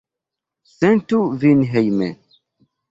Sentu 0.77 1.21
vin 1.45 1.63
hejme! 1.77 2.13